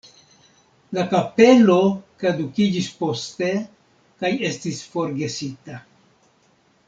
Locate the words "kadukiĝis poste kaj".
2.23-4.33